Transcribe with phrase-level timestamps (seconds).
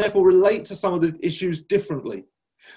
[0.00, 2.24] therefore relate to some of the issues differently.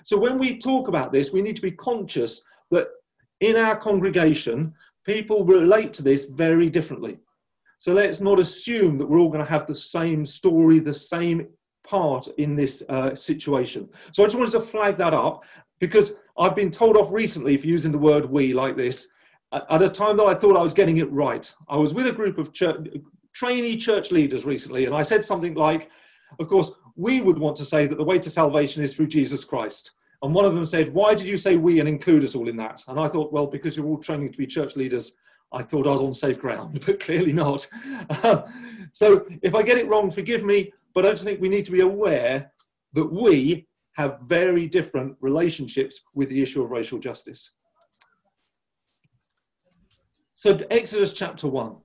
[0.03, 2.87] So when we talk about this, we need to be conscious that
[3.41, 4.73] in our congregation,
[5.05, 7.17] people relate to this very differently.
[7.79, 11.47] So let's not assume that we're all going to have the same story, the same
[11.85, 13.89] part in this uh, situation.
[14.11, 15.43] So I just wanted to flag that up
[15.79, 19.07] because I've been told off recently for using the word we like this
[19.69, 21.53] at a time that I thought I was getting it right.
[21.69, 22.87] I was with a group of church,
[23.33, 25.89] trainee church leaders recently, and I said something like,
[26.39, 29.43] Of course, we would want to say that the way to salvation is through Jesus
[29.43, 29.91] Christ.
[30.21, 32.57] And one of them said, Why did you say we and include us all in
[32.57, 32.83] that?
[32.87, 35.13] And I thought, Well, because you're all training to be church leaders,
[35.51, 37.67] I thought I was on safe ground, but clearly not.
[38.93, 41.71] so if I get it wrong, forgive me, but I just think we need to
[41.71, 42.51] be aware
[42.93, 47.51] that we have very different relationships with the issue of racial justice.
[50.35, 51.75] So, Exodus chapter 1,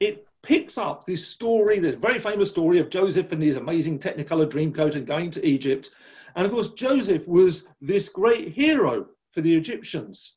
[0.00, 4.48] it picks up this story, this very famous story of Joseph and his amazing Technicolor
[4.48, 5.90] Dreamcoat and going to Egypt.
[6.36, 10.34] And of course, Joseph was this great hero for the Egyptians.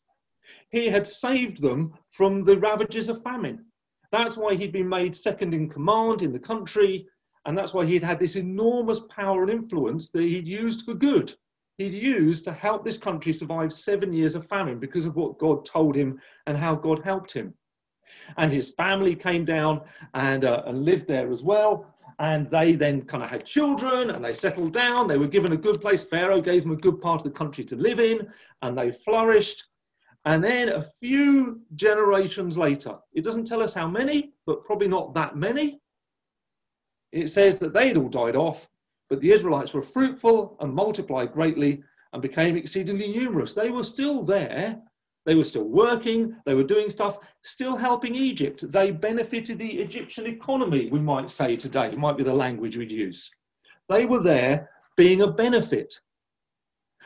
[0.72, 3.66] He had saved them from the ravages of famine.
[4.12, 7.06] That's why he'd been made second in command in the country.
[7.46, 11.36] And that's why he'd had this enormous power and influence that he'd used for good.
[11.78, 15.66] He'd used to help this country survive seven years of famine because of what God
[15.66, 17.54] told him and how God helped him.
[18.38, 19.82] And his family came down
[20.14, 21.86] and, uh, and lived there as well.
[22.20, 25.08] And they then kind of had children and they settled down.
[25.08, 26.04] They were given a good place.
[26.04, 28.28] Pharaoh gave them a good part of the country to live in
[28.62, 29.66] and they flourished.
[30.26, 35.14] And then a few generations later, it doesn't tell us how many, but probably not
[35.14, 35.80] that many.
[37.12, 38.68] It says that they'd all died off,
[39.10, 41.82] but the Israelites were fruitful and multiplied greatly
[42.14, 43.54] and became exceedingly numerous.
[43.54, 44.82] They were still there,
[45.26, 48.72] they were still working, they were doing stuff, still helping Egypt.
[48.72, 52.92] They benefited the Egyptian economy, we might say today, it might be the language we'd
[52.92, 53.30] use.
[53.90, 56.00] They were there being a benefit.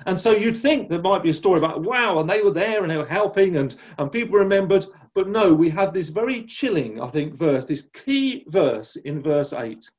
[0.06, 2.82] And so you'd think there might be a story about, wow, and they were there
[2.82, 4.86] and they were helping and, and people remembered.
[5.14, 9.54] But no, we have this very chilling, I think, verse, this key verse in verse
[9.54, 9.90] 8.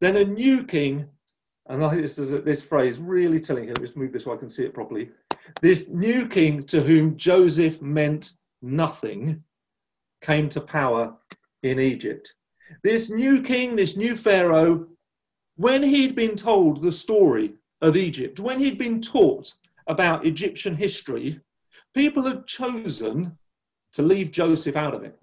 [0.00, 1.06] Then a new king,
[1.68, 4.36] and I think this is this phrase really telling him, just move this so I
[4.36, 5.10] can see it properly.
[5.60, 8.32] This new king to whom Joseph meant
[8.62, 9.42] nothing
[10.20, 11.16] came to power
[11.62, 12.34] in Egypt.
[12.82, 14.86] This new king, this new Pharaoh,
[15.56, 19.54] when he'd been told the story of Egypt, when he'd been taught
[19.86, 21.38] about Egyptian history,
[21.94, 23.36] people had chosen
[23.92, 25.18] to leave Joseph out of it.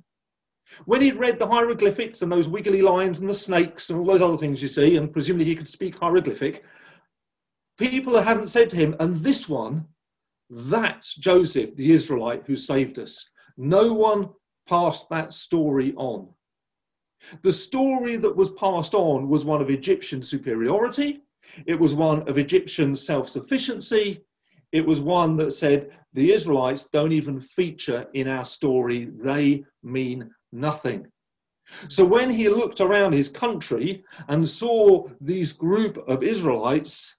[0.86, 4.22] When he'd read the hieroglyphics and those wiggly lines and the snakes and all those
[4.22, 6.64] other things you see, and presumably he could speak hieroglyphic,
[7.78, 9.86] people hadn't said to him, and this one,
[10.52, 13.30] that's Joseph, the Israelite who saved us.
[13.58, 14.30] No one
[14.68, 16.28] passed that story on.
[17.42, 21.22] The story that was passed on was one of Egyptian superiority,
[21.66, 24.22] it was one of Egyptian self sufficiency,
[24.74, 30.30] it was one that said the Israelites don't even feature in our story, they mean
[30.52, 31.08] nothing.
[31.88, 37.18] So when he looked around his country and saw these group of Israelites,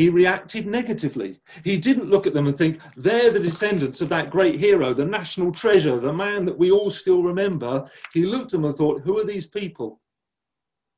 [0.00, 1.38] he reacted negatively.
[1.62, 5.04] He didn't look at them and think, they're the descendants of that great hero, the
[5.04, 7.86] national treasure, the man that we all still remember.
[8.14, 10.00] He looked at them and thought, who are these people?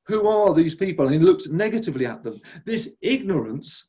[0.06, 1.06] Who are these people?
[1.06, 2.40] And he looked negatively at them.
[2.64, 3.88] This ignorance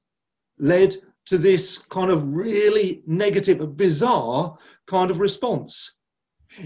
[0.58, 0.96] led
[1.28, 4.58] to this kind of really negative, bizarre
[4.88, 5.94] kind of response.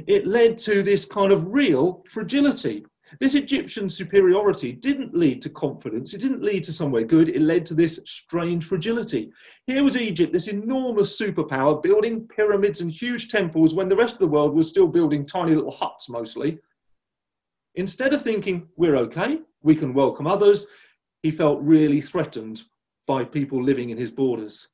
[0.07, 2.85] It led to this kind of real fragility.
[3.19, 7.65] This Egyptian superiority didn't lead to confidence, it didn't lead to somewhere good, it led
[7.67, 9.31] to this strange fragility.
[9.65, 14.19] Here was Egypt, this enormous superpower, building pyramids and huge temples when the rest of
[14.19, 16.59] the world was still building tiny little huts mostly.
[17.75, 20.67] Instead of thinking, we're okay, we can welcome others,
[21.23, 22.63] he felt really threatened
[23.05, 24.67] by people living in his borders.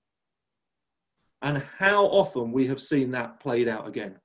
[1.44, 4.16] And how often we have seen that played out again.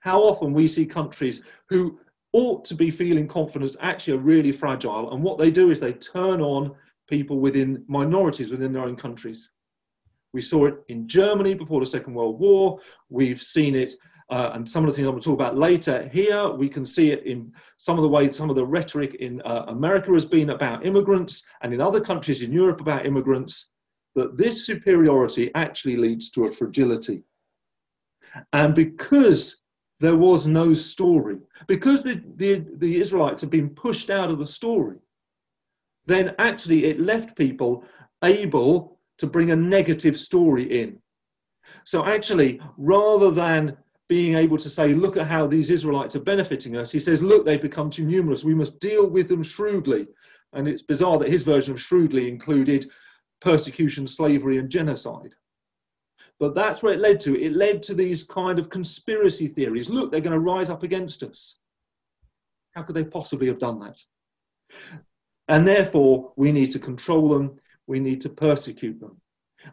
[0.00, 1.98] How often we see countries who
[2.34, 5.12] ought to be feeling confident actually are really fragile.
[5.14, 6.74] And what they do is they turn on
[7.08, 9.50] people within minorities within their own countries.
[10.32, 12.80] We saw it in Germany before the Second World War.
[13.08, 13.94] We've seen it,
[14.30, 16.50] uh, and some of the things I'm going to talk about later here.
[16.50, 19.66] We can see it in some of the ways, some of the rhetoric in uh,
[19.68, 23.70] America has been about immigrants, and in other countries in Europe about immigrants.
[24.16, 27.22] That this superiority actually leads to a fragility.
[28.52, 29.58] And because
[30.00, 31.38] there was no story.
[31.66, 34.96] Because the, the, the Israelites had been pushed out of the story,
[36.06, 37.84] then actually it left people
[38.22, 40.98] able to bring a negative story in.
[41.84, 43.76] So actually, rather than
[44.08, 47.46] being able to say, look at how these Israelites are benefiting us, he says, look,
[47.46, 48.44] they've become too numerous.
[48.44, 50.06] We must deal with them shrewdly.
[50.52, 52.86] And it's bizarre that his version of shrewdly included
[53.40, 55.34] persecution, slavery, and genocide.
[56.44, 57.40] But that's where it led to.
[57.40, 59.88] It led to these kind of conspiracy theories.
[59.88, 61.56] Look, they're going to rise up against us.
[62.72, 63.98] How could they possibly have done that?
[65.48, 69.18] And therefore, we need to control them, we need to persecute them.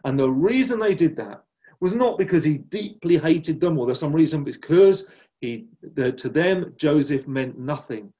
[0.06, 1.44] And the reason they did that
[1.80, 5.06] was not because he deeply hated them or there's some reason, because
[5.42, 8.10] he, the, to them, Joseph meant nothing.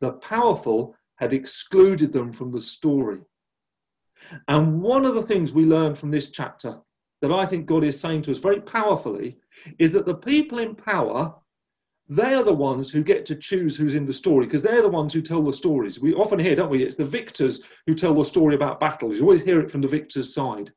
[0.00, 3.20] The powerful had excluded them from the story.
[4.48, 6.80] And one of the things we learn from this chapter
[7.20, 9.36] that I think God is saying to us very powerfully
[9.78, 11.34] is that the people in power,
[12.08, 14.88] they are the ones who get to choose who's in the story because they're the
[14.88, 16.00] ones who tell the stories.
[16.00, 16.82] We often hear, don't we?
[16.82, 19.18] It's the victors who tell the story about battles.
[19.18, 20.72] You always hear it from the victor's side.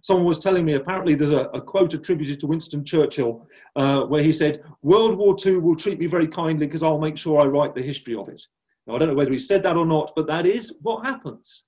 [0.00, 3.46] Someone was telling me apparently there's a, a quote attributed to Winston Churchill
[3.76, 7.18] uh, where he said, World War II will treat me very kindly because I'll make
[7.18, 8.42] sure I write the history of it.
[8.86, 11.64] Now, I don't know whether he said that or not, but that is what happens.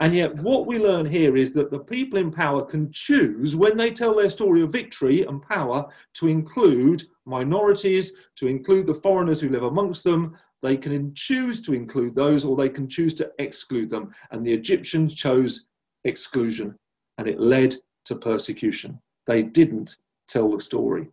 [0.00, 3.76] And yet, what we learn here is that the people in power can choose, when
[3.76, 9.40] they tell their story of victory and power, to include minorities, to include the foreigners
[9.40, 10.36] who live amongst them.
[10.62, 14.14] They can choose to include those or they can choose to exclude them.
[14.30, 15.66] And the Egyptians chose
[16.04, 16.74] exclusion,
[17.18, 17.74] and it led
[18.06, 18.98] to persecution.
[19.26, 19.96] They didn't
[20.28, 21.08] tell the story.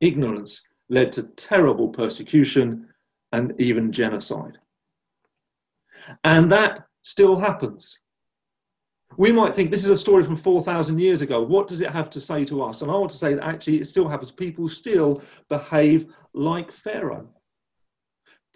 [0.00, 2.88] Ignorance led to terrible persecution
[3.32, 4.58] and even genocide.
[6.24, 7.98] And that still happens.
[9.16, 11.42] We might think this is a story from 4,000 years ago.
[11.42, 12.82] What does it have to say to us?
[12.82, 14.30] And I want to say that actually it still happens.
[14.30, 17.28] People still behave like Pharaoh.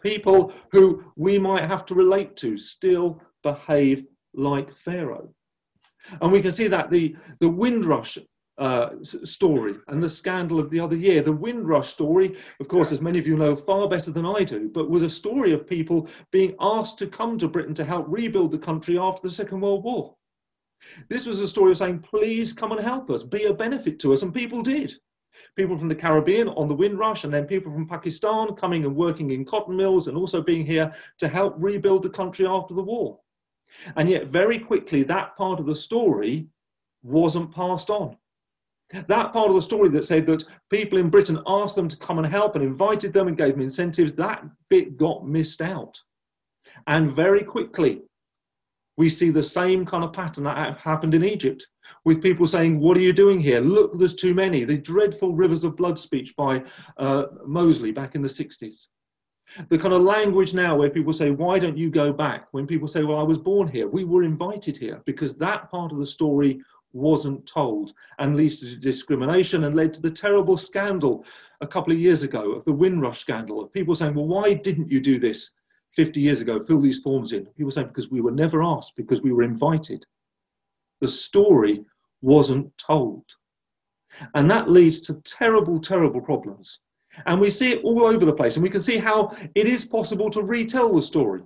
[0.03, 4.05] People who we might have to relate to still behave
[4.35, 5.33] like Pharaoh.
[6.21, 8.19] And we can see that the, the Windrush
[8.59, 11.23] uh, story and the scandal of the other year.
[11.23, 14.69] The Windrush story, of course, as many of you know far better than I do,
[14.69, 18.51] but was a story of people being asked to come to Britain to help rebuild
[18.51, 20.15] the country after the Second World War.
[21.09, 24.13] This was a story of saying, please come and help us, be a benefit to
[24.13, 24.95] us, and people did.
[25.57, 29.31] People from the Caribbean on the Windrush, and then people from Pakistan coming and working
[29.31, 33.19] in cotton mills and also being here to help rebuild the country after the war.
[33.97, 36.49] And yet, very quickly, that part of the story
[37.03, 38.17] wasn't passed on.
[39.07, 42.19] That part of the story that said that people in Britain asked them to come
[42.19, 46.01] and help and invited them and gave them incentives, that bit got missed out.
[46.87, 48.03] And very quickly,
[48.99, 51.67] we see the same kind of pattern that happened in Egypt
[52.05, 53.61] with people saying, What are you doing here?
[53.61, 54.65] Look, there's too many.
[54.65, 56.63] The dreadful rivers of blood speech by
[56.99, 58.87] uh, Mosley back in the 60s.
[59.69, 62.49] The kind of language now where people say, Why don't you go back?
[62.53, 65.93] When people say, Well, I was born here, we were invited here, because that part
[65.93, 66.61] of the story
[66.93, 71.25] wasn't told and leads to discrimination and led to the terrible scandal
[71.61, 74.91] a couple of years ago of the Windrush scandal of people saying, well, why didn't
[74.91, 75.53] you do this
[75.95, 76.61] 50 years ago?
[76.61, 77.47] Fill these forms in.
[77.47, 80.05] People saying, because we were never asked, because we were invited.
[81.01, 81.85] The story
[82.21, 83.25] wasn't told.
[84.35, 86.79] And that leads to terrible, terrible problems.
[87.27, 88.57] And we see it all over the place.
[88.57, 91.43] And we can see how it is possible to retell the story.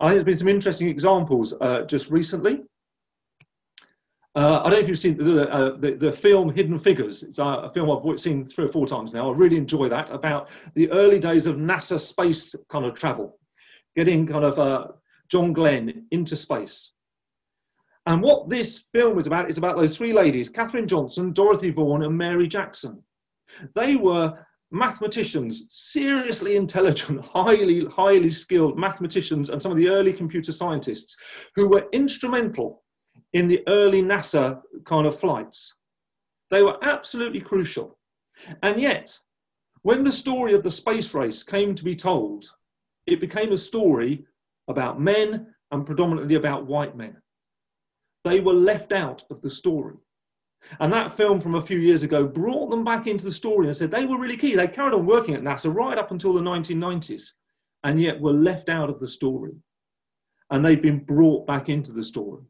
[0.00, 2.62] I think there's been some interesting examples uh, just recently.
[4.36, 7.24] Uh, I don't know if you've seen the, uh, the, the, film Hidden Figures.
[7.24, 9.28] It's a film I've seen three or four times now.
[9.28, 13.40] I really enjoy that about the early days of NASA space kind of travel,
[13.96, 14.86] getting kind of uh,
[15.30, 16.92] John Glenn into space.
[18.06, 22.04] And what this film is about is about those three ladies, Katherine Johnson, Dorothy Vaughan,
[22.04, 23.02] and Mary Jackson.
[23.74, 24.32] They were
[24.70, 31.16] mathematicians, seriously intelligent, highly, highly skilled mathematicians, and some of the early computer scientists
[31.56, 32.84] who were instrumental
[33.32, 35.76] in the early NASA kind of flights.
[36.50, 37.98] They were absolutely crucial.
[38.62, 39.16] And yet,
[39.82, 42.52] when the story of the space race came to be told,
[43.06, 44.24] it became a story
[44.68, 47.16] about men and predominantly about white men.
[48.24, 49.96] They were left out of the story.
[50.80, 53.76] And that film from a few years ago brought them back into the story and
[53.76, 54.54] said they were really key.
[54.54, 57.32] They carried on working at NASA right up until the 1990s
[57.84, 59.52] and yet were left out of the story.
[60.50, 62.42] And they've been brought back into the story.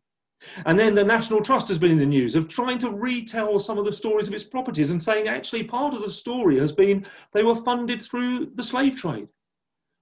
[0.65, 3.79] And then the National Trust has been in the news of trying to retell some
[3.79, 7.05] of the stories of its properties and saying actually part of the story has been
[7.33, 9.29] they were funded through the slave trade.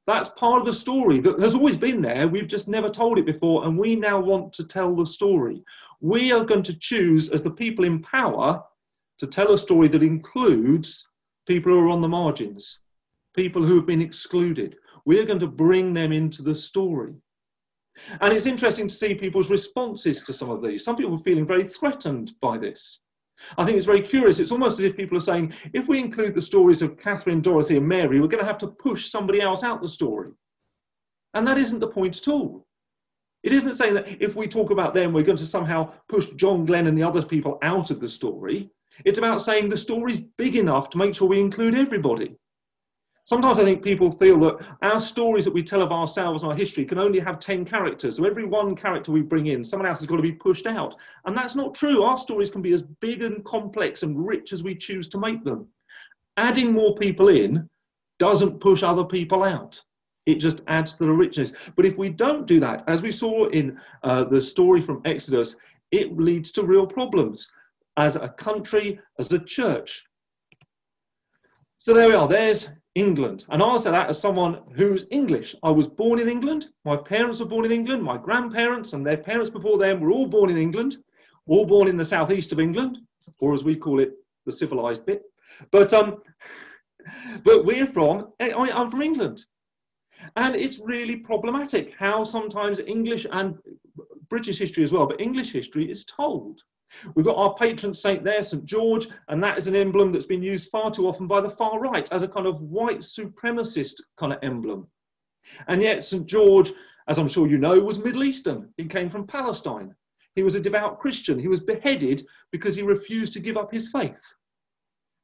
[0.06, 2.28] That's part of the story that has always been there.
[2.28, 5.62] We've just never told it before, and we now want to tell the story.
[6.00, 8.62] We are going to choose, as the people in power,
[9.18, 11.06] to tell a story that includes
[11.46, 12.78] people who are on the margins,
[13.34, 14.76] people who have been excluded.
[15.04, 17.14] We are going to bring them into the story.
[18.20, 20.84] And it's interesting to see people's responses to some of these.
[20.84, 23.00] Some people are feeling very threatened by this.
[23.56, 24.40] I think it's very curious.
[24.40, 27.76] It's almost as if people are saying, if we include the stories of Katherine, Dorothy,
[27.76, 30.30] and Mary, we're going to have to push somebody else out the story.
[31.34, 32.66] And that isn't the point at all.
[33.44, 36.66] It isn't saying that if we talk about them, we're going to somehow push John
[36.66, 38.70] Glenn and the other people out of the story.
[39.04, 42.34] It's about saying the story's big enough to make sure we include everybody.
[43.28, 46.56] Sometimes I think people feel that our stories that we tell of ourselves and our
[46.56, 48.16] history can only have 10 characters.
[48.16, 50.96] So every one character we bring in, someone else has got to be pushed out.
[51.26, 52.04] And that's not true.
[52.04, 55.42] Our stories can be as big and complex and rich as we choose to make
[55.42, 55.66] them.
[56.38, 57.68] Adding more people in
[58.18, 59.78] doesn't push other people out.
[60.24, 61.52] It just adds to the richness.
[61.76, 65.54] But if we don't do that, as we saw in uh, the story from Exodus,
[65.92, 67.52] it leads to real problems
[67.98, 70.02] as a country, as a church.
[71.78, 72.26] So there we are.
[72.26, 73.44] There's England.
[73.50, 75.54] And I say that as someone who's English.
[75.62, 76.68] I was born in England.
[76.84, 78.02] My parents were born in England.
[78.02, 80.98] My grandparents and their parents before them were all born in England,
[81.46, 82.98] all born in the southeast of England,
[83.40, 84.12] or as we call it,
[84.46, 85.22] the civilized bit.
[85.70, 86.22] But um,
[87.44, 88.32] but we're from.
[88.40, 89.44] I, I'm from England,
[90.36, 93.56] and it's really problematic how sometimes English and
[94.28, 96.62] British history as well, but English history is told.
[97.14, 98.64] We've got our patron saint there, St.
[98.64, 101.78] George, and that is an emblem that's been used far too often by the far
[101.78, 104.88] right as a kind of white supremacist kind of emblem.
[105.68, 106.26] And yet, St.
[106.26, 106.72] George,
[107.08, 108.72] as I'm sure you know, was Middle Eastern.
[108.76, 109.94] He came from Palestine.
[110.34, 111.38] He was a devout Christian.
[111.38, 114.22] He was beheaded because he refused to give up his faith.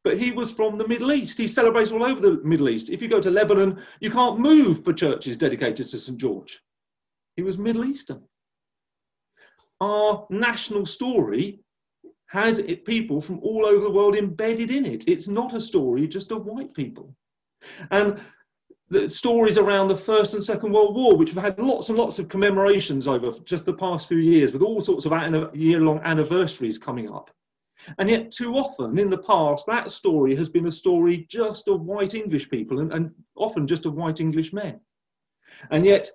[0.03, 1.39] But he was from the Middle East.
[1.39, 2.91] He celebrates all over the Middle East.
[2.91, 6.19] If you go to Lebanon, you can't move for churches dedicated to St.
[6.19, 6.61] George.
[7.37, 8.23] He was Middle Eastern
[9.81, 11.61] our national story
[12.29, 15.05] has it, people from all over the world embedded in it.
[15.07, 17.15] It's not a story just of white people.
[17.91, 18.21] And
[18.91, 22.19] the stories around the First and Second World War, which have had lots and lots
[22.19, 26.79] of commemorations over just the past few years, with all sorts of year long anniversaries
[26.79, 27.31] coming up.
[27.99, 31.83] And yet, too often in the past, that story has been a story just of
[31.83, 34.81] white English people and, and often just of white English men.
[35.71, 36.11] And yet,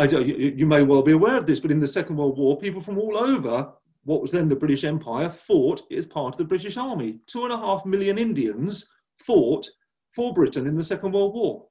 [0.00, 2.98] you may well be aware of this, but in the Second World War, people from
[2.98, 3.72] all over
[4.04, 7.20] what was then the British Empire fought as part of the British Army.
[7.26, 9.68] Two and a half million Indians fought
[10.14, 11.66] for Britain in the Second World War.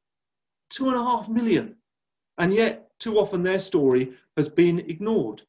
[0.69, 1.75] Two and a half million.
[2.37, 5.41] And yet, too often their story has been ignored.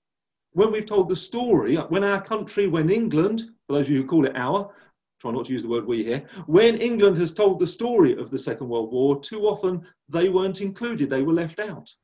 [0.52, 4.08] When we've told the story, when our country, when England, for those of you who
[4.08, 4.74] call it our,
[5.20, 8.30] try not to use the word we here, when England has told the story of
[8.30, 11.94] the Second World War, too often they weren't included, they were left out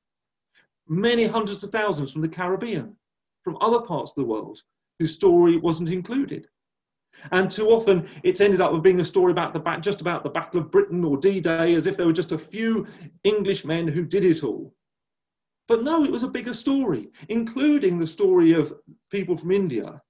[0.89, 2.97] many hundreds of thousands from the Caribbean,
[3.45, 4.63] from other parts of the world,
[4.99, 6.49] whose story wasn't included.
[7.33, 10.31] And too often it's ended up with being a story about the just about the
[10.31, 12.87] Battle of Britain or D-Day, as if there were just a few
[13.25, 14.75] English men who did it all.
[15.67, 18.73] But no, it was a bigger story, including the story of
[19.11, 20.01] people from India,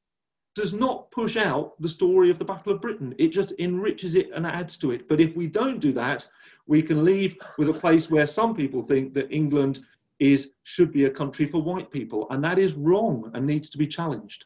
[0.55, 3.15] does not push out the story of the Battle of Britain.
[3.19, 5.09] It just enriches it and adds to it.
[5.09, 6.29] But if we don't do that,
[6.67, 9.81] we can leave with a place where some people think that England
[10.19, 13.79] is should be a country for white people, and that is wrong and needs to
[13.79, 14.45] be challenged.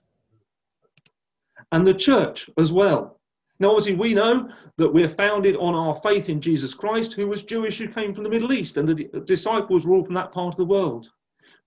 [1.72, 3.18] And the church as well.
[3.58, 7.44] Now, obviously, we know that we're founded on our faith in Jesus Christ, who was
[7.44, 10.54] Jewish, who came from the Middle East, and the disciples were all from that part
[10.54, 11.10] of the world.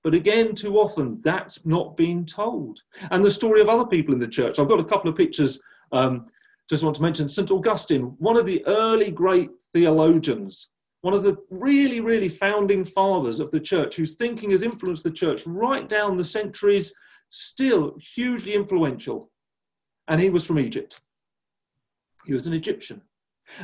[0.04, 2.82] But again, too often, that's not being told.
[3.10, 4.60] And the story of other people in the church.
[4.60, 5.60] I've got a couple of pictures.
[5.92, 6.28] Um,
[6.70, 7.50] just want to mention St.
[7.50, 10.70] Augustine, one of the early great theologians
[11.06, 15.12] one of the really, really founding fathers of the church, whose thinking has influenced the
[15.12, 16.92] church right down the centuries,
[17.30, 19.30] still hugely influential.
[20.08, 21.00] And he was from Egypt.
[22.26, 23.04] He was an Egyptian.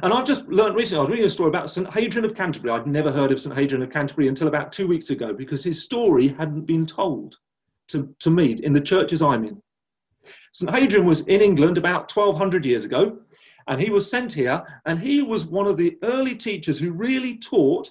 [0.03, 1.91] And I've just learned recently, I was reading a story about St.
[1.91, 2.73] Hadrian of Canterbury.
[2.73, 3.57] I'd never heard of St.
[3.57, 7.37] Hadrian of Canterbury until about two weeks ago because his story hadn't been told
[7.87, 9.59] to, to me in the churches I'm in.
[10.53, 10.71] St.
[10.71, 13.17] Hadrian was in England about 1200 years ago
[13.67, 17.37] and he was sent here, and he was one of the early teachers who really
[17.37, 17.89] taught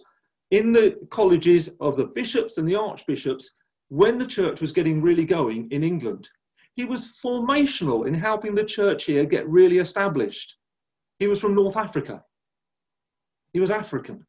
[0.51, 3.55] in the colleges of the bishops and the archbishops
[3.89, 6.29] when the church was getting really going in England.
[6.75, 10.57] He was formational in helping the church here get really established.
[11.19, 12.25] He was from North Africa.
[13.53, 14.25] He was African.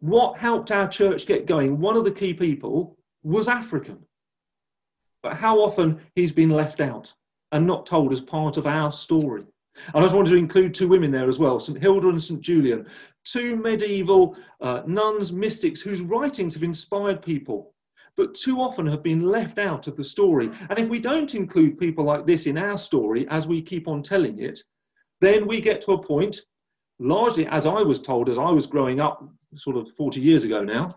[0.00, 3.98] What helped our church get going, one of the key people, was African.
[5.22, 7.12] But how often he's been left out
[7.52, 9.46] and not told as part of our story.
[9.86, 11.80] And I just wanted to include two women there as well, St.
[11.80, 12.40] Hilda and St.
[12.40, 12.86] Julian,
[13.24, 17.74] two medieval uh, nuns, mystics whose writings have inspired people,
[18.16, 20.50] but too often have been left out of the story.
[20.68, 24.02] And if we don't include people like this in our story as we keep on
[24.02, 24.60] telling it,
[25.20, 26.42] then we get to a point,
[26.98, 29.24] largely as I was told as I was growing up,
[29.54, 30.96] sort of 40 years ago now,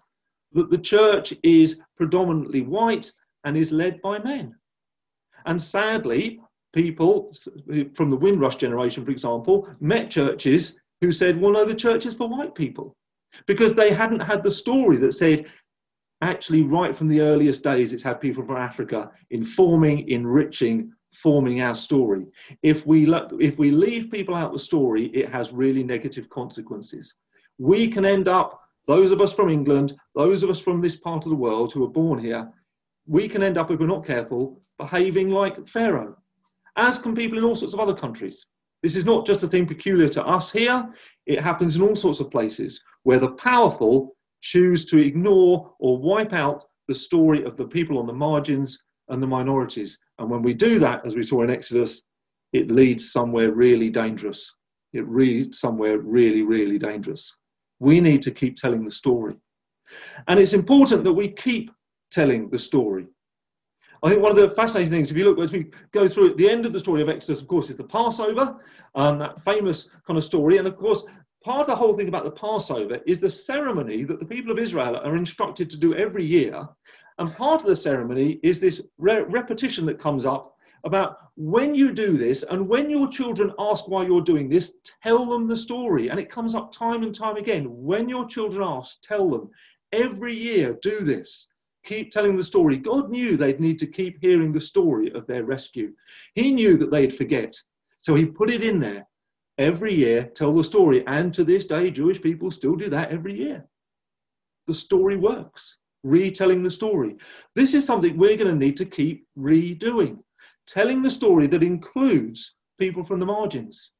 [0.53, 3.11] that the church is predominantly white
[3.43, 4.55] and is led by men.
[5.45, 6.41] And sadly,
[6.75, 7.33] people
[7.95, 12.13] from the Windrush generation, for example, met churches who said, well, no, the church is
[12.13, 12.95] for white people.
[13.47, 15.45] because they hadn't had the story that said,
[16.21, 21.75] actually, right from the earliest days, it's had people from Africa informing, enriching, forming our
[21.75, 22.25] story.
[22.63, 27.13] If we, if we leave people out the story, it has really negative consequences.
[27.57, 31.23] We can end up, those of us from England, those of us from this part
[31.23, 32.51] of the world who are born here,
[33.07, 36.17] we can end up, if we're not careful, behaving like Pharaoh,
[36.77, 38.45] as can people in all sorts of other countries.
[38.83, 40.93] This is not just a thing peculiar to us here,
[41.25, 46.33] it happens in all sorts of places where the powerful choose to ignore or wipe
[46.33, 48.77] out the story of the people on the margins
[49.09, 49.99] and the minorities.
[50.19, 52.03] And when we do that, as we saw in Exodus,
[52.53, 54.53] it leads somewhere really dangerous.
[54.93, 57.33] It leads somewhere really, really dangerous.
[57.79, 59.35] We need to keep telling the story.
[60.27, 61.71] And it's important that we keep
[62.11, 63.07] telling the story.
[64.05, 66.37] I think one of the fascinating things, if you look as we go through at
[66.37, 68.55] the end of the story of Exodus, of course, is the Passover,
[68.93, 70.59] um, that famous kind of story.
[70.59, 71.03] And of course,
[71.43, 74.59] part of the whole thing about the Passover is the ceremony that the people of
[74.59, 76.67] Israel are instructed to do every year.
[77.17, 81.91] And part of the ceremony is this re- repetition that comes up about when you
[81.91, 86.09] do this and when your children ask why you're doing this, tell them the story.
[86.09, 87.65] And it comes up time and time again.
[87.69, 89.49] When your children ask, tell them.
[89.93, 91.47] Every year, do this
[91.85, 92.77] keep telling the story.
[92.77, 95.93] God knew they'd need to keep hearing the story of their rescue.
[96.33, 97.55] He knew that they'd forget.
[97.99, 99.07] So he put it in there
[99.57, 101.05] every year, tell the story.
[101.07, 103.65] And to this day, Jewish people still do that every year.
[104.67, 107.15] The story works, retelling the story.
[107.53, 110.17] This is something we're going to need to keep redoing,
[110.67, 113.91] telling the story that includes people from the margins.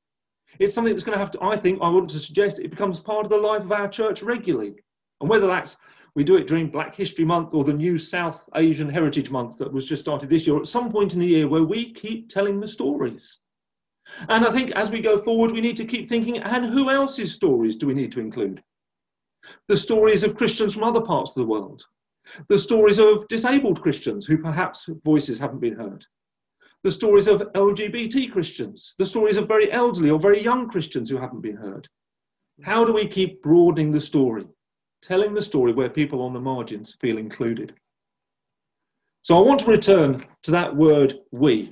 [0.59, 2.99] It's something that's going to have to, I think, I want to suggest it becomes
[2.99, 4.75] part of the life of our church regularly.
[5.21, 5.77] And whether that's
[6.15, 9.71] we do it during Black History Month or the new South Asian Heritage Month that
[9.71, 12.59] was just started this year, at some point in the year where we keep telling
[12.59, 13.39] the stories.
[14.29, 17.33] And I think as we go forward, we need to keep thinking, and who else's
[17.33, 18.63] stories do we need to include?
[19.67, 21.85] The stories of Christians from other parts of the world,
[22.47, 26.05] the stories of disabled Christians who perhaps voices haven't been heard,
[26.83, 31.17] the stories of LGBT Christians, the stories of very elderly or very young Christians who
[31.17, 31.87] haven't been heard.
[32.63, 34.45] How do we keep broadening the story?
[35.05, 37.73] Telling the story where people on the margins feel included.
[39.21, 41.71] So I want to return to that word we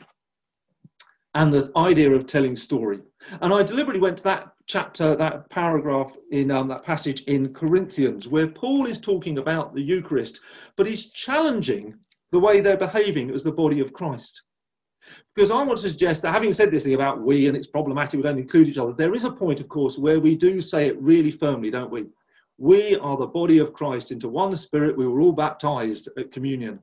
[1.33, 2.99] and the idea of telling story.
[3.41, 8.27] And I deliberately went to that chapter, that paragraph in um, that passage in Corinthians,
[8.27, 10.41] where Paul is talking about the Eucharist,
[10.77, 11.95] but he's challenging
[12.31, 14.43] the way they're behaving as the body of Christ.
[15.35, 18.17] Because I want to suggest that having said this thing about we and it's problematic,
[18.17, 20.87] we don't include each other, there is a point, of course, where we do say
[20.87, 22.05] it really firmly, don't we?
[22.57, 24.97] We are the body of Christ into one spirit.
[24.97, 26.79] We were all baptized at communion.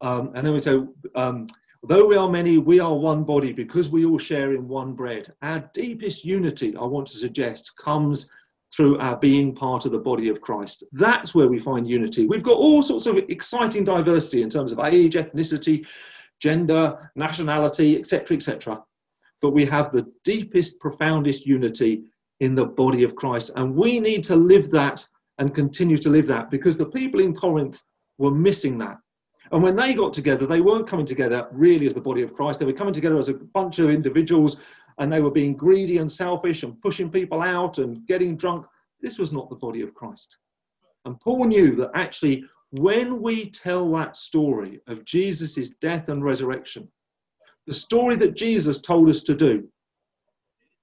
[0.00, 0.78] Um, and then we say,
[1.14, 1.46] um,
[1.82, 5.32] though we are many, we are one body because we all share in one bread.
[5.42, 8.30] Our deepest unity, I want to suggest, comes
[8.74, 10.84] through our being part of the body of Christ.
[10.92, 12.26] That's where we find unity.
[12.26, 15.86] We've got all sorts of exciting diversity in terms of age, ethnicity,
[16.40, 18.82] gender, nationality, etc., etc.
[19.40, 22.04] But we have the deepest, profoundest unity
[22.40, 23.50] in the body of Christ.
[23.56, 25.06] And we need to live that
[25.38, 27.82] and continue to live that because the people in Corinth
[28.18, 28.98] were missing that.
[29.52, 32.58] And when they got together, they weren't coming together really as the body of Christ.
[32.58, 34.60] They were coming together as a bunch of individuals
[34.98, 38.66] and they were being greedy and selfish and pushing people out and getting drunk.
[39.00, 40.38] This was not the body of Christ.
[41.04, 46.88] And Paul knew that actually, when we tell that story of Jesus' death and resurrection,
[47.66, 49.68] the story that Jesus told us to do,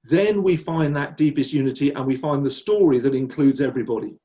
[0.04, 4.16] then we find that deepest unity and we find the story that includes everybody.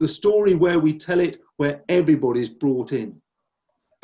[0.00, 3.20] The story where we tell it where everybody's brought in.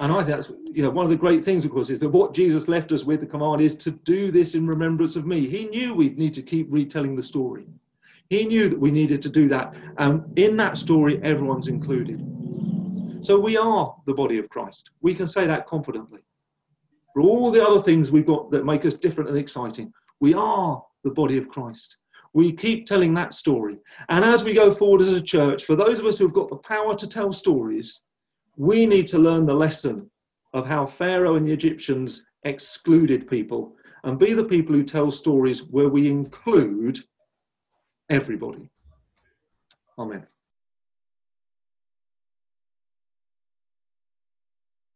[0.01, 2.09] And I think that's you know one of the great things, of course, is that
[2.09, 5.49] what Jesus left us with the command is to do this in remembrance of me.
[5.49, 7.67] He knew we'd need to keep retelling the story.
[8.29, 9.75] He knew that we needed to do that.
[9.99, 12.21] And in that story, everyone's included.
[13.21, 14.91] So we are the body of Christ.
[15.01, 16.21] We can say that confidently.
[17.13, 20.83] For all the other things we've got that make us different and exciting, we are
[21.05, 21.97] the body of Christ.
[22.33, 23.77] We keep telling that story.
[24.09, 26.57] And as we go forward as a church, for those of us who've got the
[26.57, 28.03] power to tell stories,
[28.57, 30.11] we need to learn the lesson
[30.53, 35.65] of how Pharaoh and the Egyptians excluded people and be the people who tell stories
[35.65, 36.99] where we include
[38.11, 38.69] everybody.
[39.99, 40.27] Amen.